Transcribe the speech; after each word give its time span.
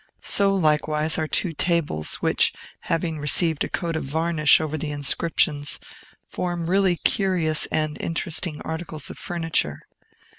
So, 0.23 0.55
likewise, 0.55 1.19
are 1.19 1.27
two 1.27 1.53
tables, 1.53 2.15
which, 2.15 2.53
having 2.79 3.19
received 3.19 3.63
a 3.63 3.69
coat 3.69 3.95
of 3.95 4.03
varnish 4.05 4.59
over 4.59 4.75
the 4.75 4.89
inscriptions, 4.89 5.79
form 6.27 6.67
really 6.67 6.95
curious 6.95 7.67
and 7.67 8.01
interesting 8.01 8.61
articles 8.63 9.11
of 9.11 9.19
furniture. 9.19 9.83